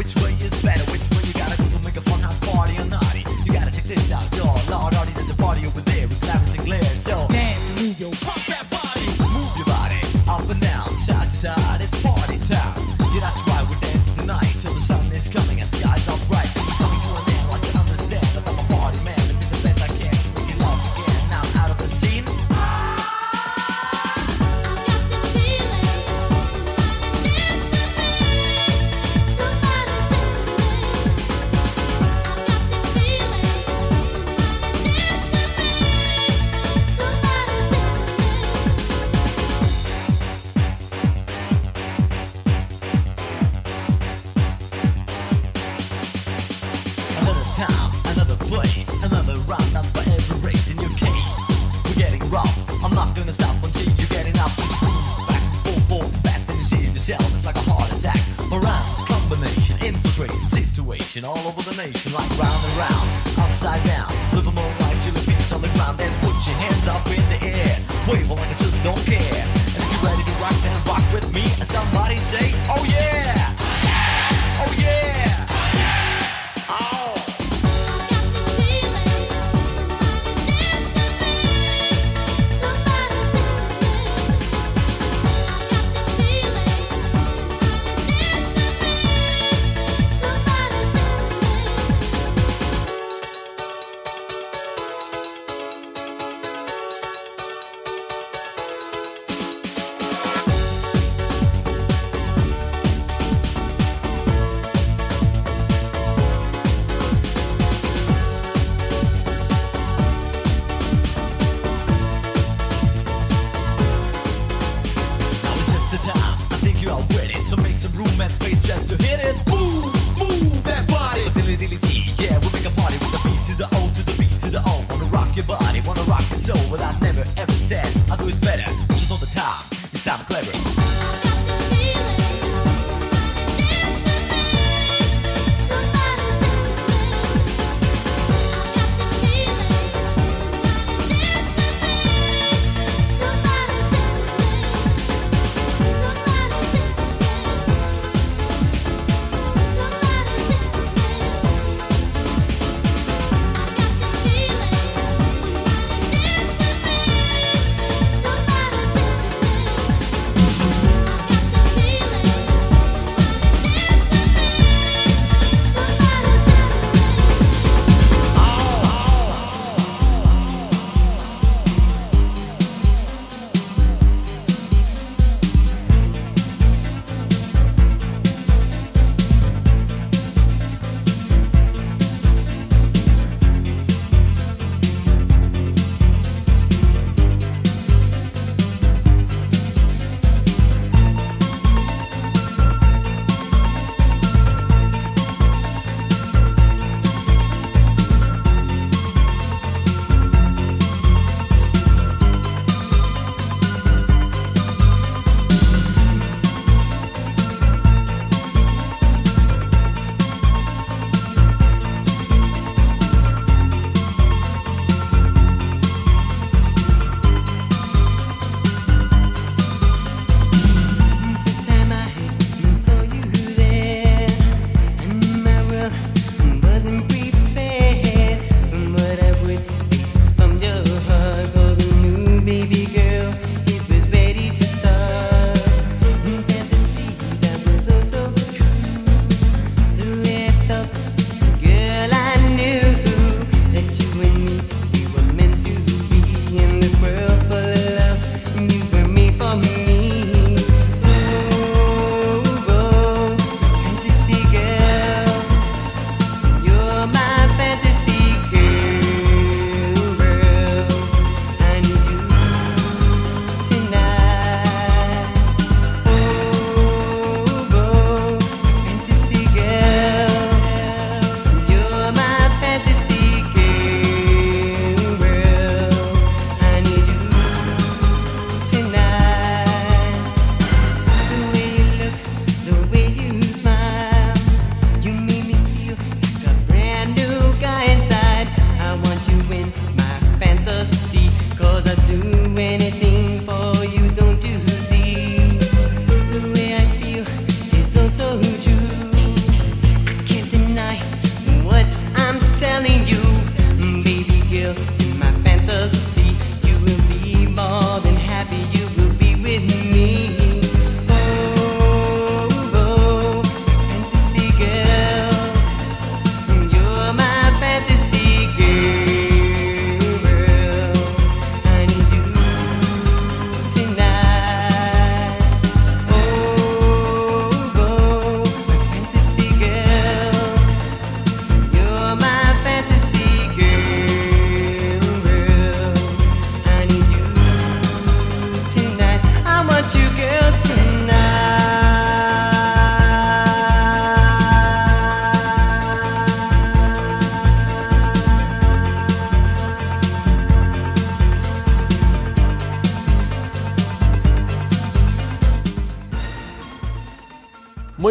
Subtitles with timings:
[0.00, 0.89] which way is better.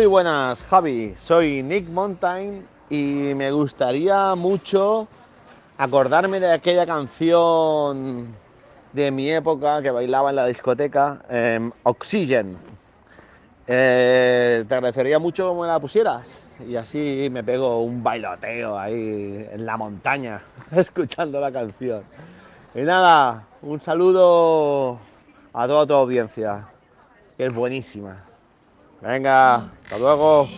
[0.10, 1.13] Buenas, Javi.
[1.20, 5.08] Soy Nick Mountain y me gustaría mucho
[5.78, 8.28] acordarme de aquella canción
[8.92, 12.58] de mi época que bailaba en la discoteca, em, Oxygen.
[13.68, 19.63] Eh, te agradecería mucho me la pusieras y así me pego un bailoteo ahí en
[19.63, 22.01] la montaña escuchando la canción.
[22.74, 24.98] Y nada, un saludo
[25.54, 26.68] a toda tu audiencia,
[27.38, 28.28] que es buenísima.
[29.01, 30.50] Venga, hasta luego.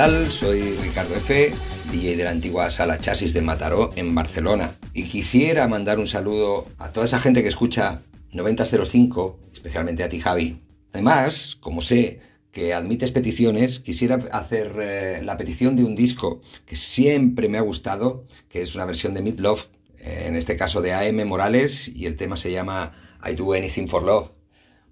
[0.00, 1.52] Soy Ricardo F.,
[1.92, 4.72] DJ de la antigua sala Chasis de Mataró en Barcelona.
[4.94, 8.00] Y quisiera mandar un saludo a toda esa gente que escucha
[8.32, 10.58] 9005, especialmente a ti, Javi.
[10.94, 16.76] Además, como sé que admites peticiones, quisiera hacer eh, la petición de un disco que
[16.76, 19.66] siempre me ha gustado, que es una versión de Meat Love,
[19.98, 23.86] eh, en este caso de AM Morales, y el tema se llama I Do Anything
[23.86, 24.30] for Love.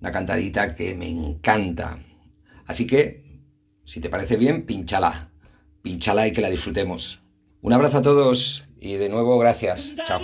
[0.02, 1.98] Una cantadita que me encanta.
[2.66, 3.27] Así que
[3.88, 5.30] si te parece bien, pinchala.
[5.80, 7.22] Pinchala y que la disfrutemos.
[7.62, 9.94] Un abrazo a todos y de nuevo gracias.
[10.06, 10.20] Chao.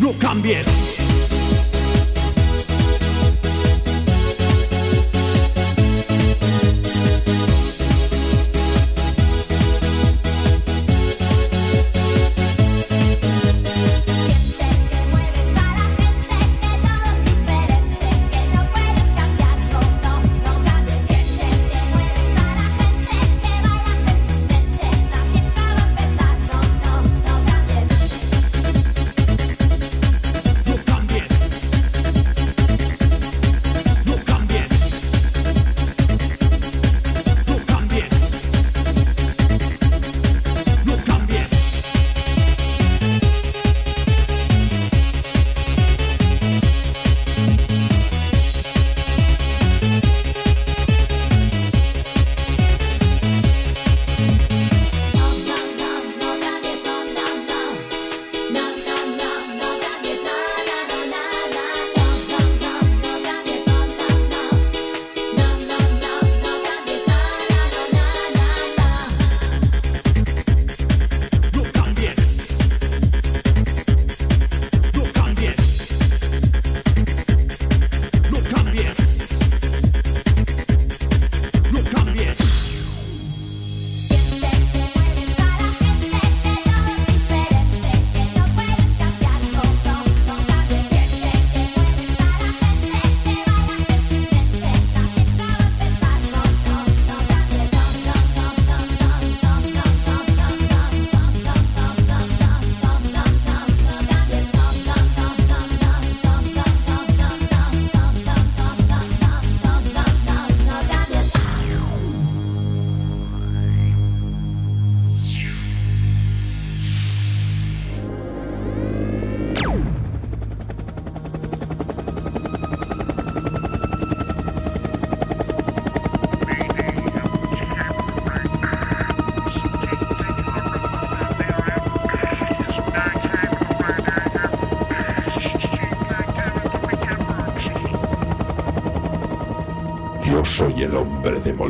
[0.00, 1.09] no cambies.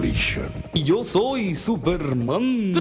[0.03, 2.73] Y yo soy Superman.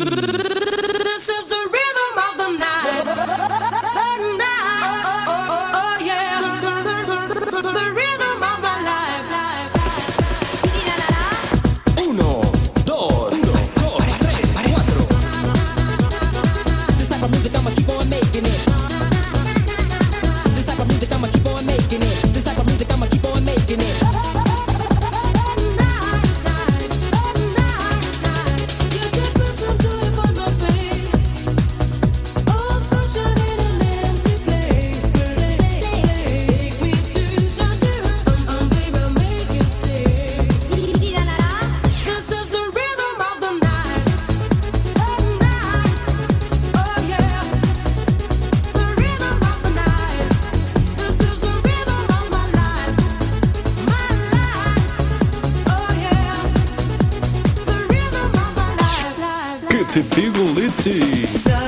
[60.01, 61.59] Felipe Gulitti.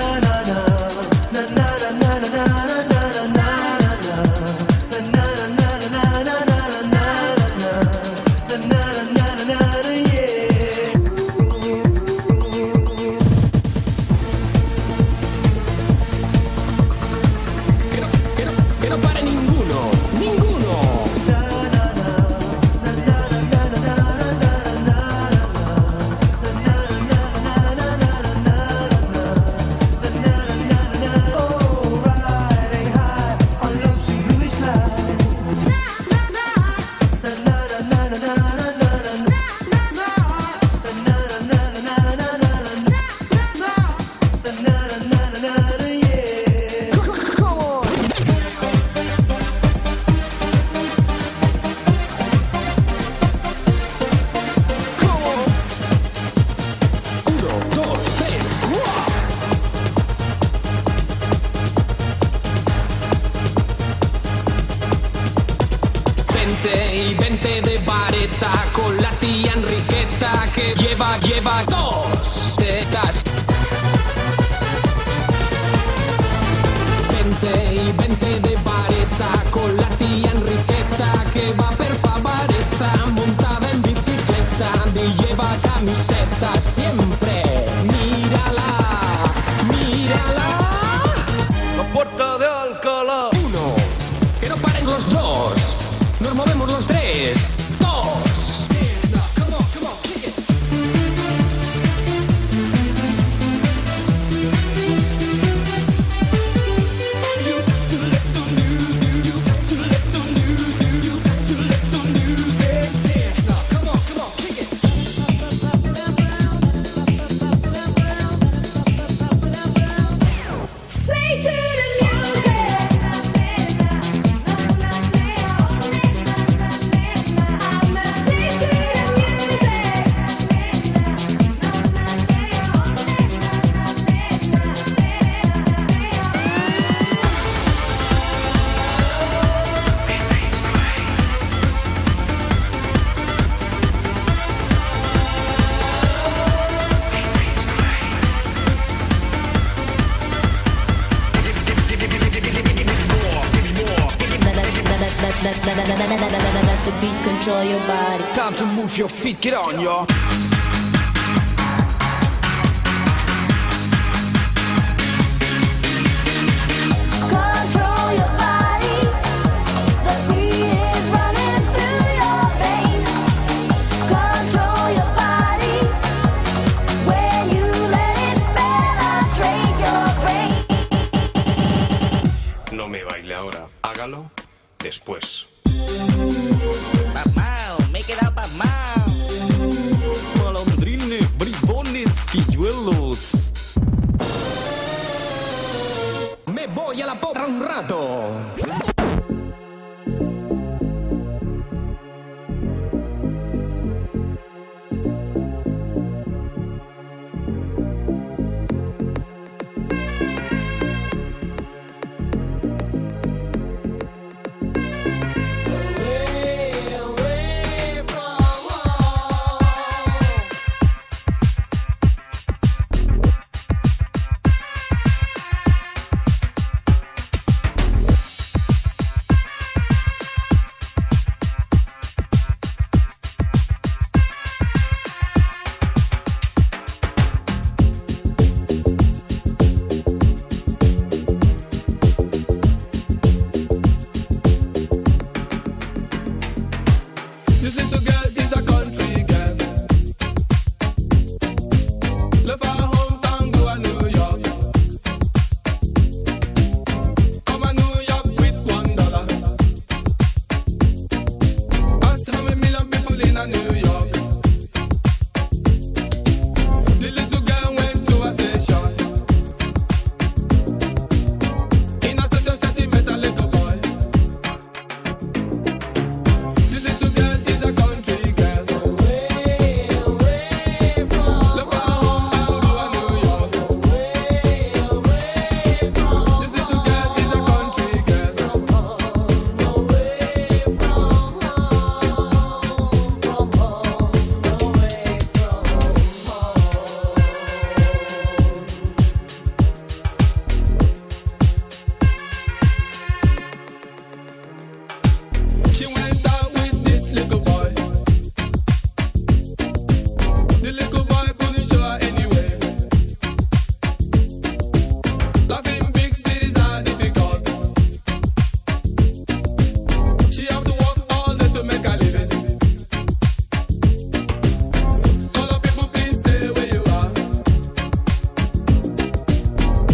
[158.92, 159.39] Time your feet.
[159.39, 160.11] Get on, y'all.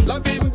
[0.07, 0.46] Love vie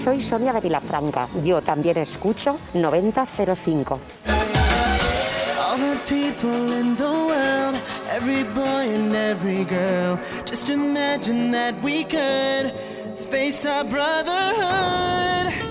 [0.00, 1.28] soy Sonia de Vilafranca.
[1.44, 3.98] Yo también escucho 9005.
[5.58, 7.76] All the people in the world,
[8.10, 12.72] every boy and every girl, just imagine that we could
[13.30, 15.69] face our brotherhood.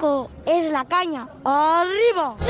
[0.00, 1.28] 9005 es la caña.
[1.44, 2.49] ¡Arriba!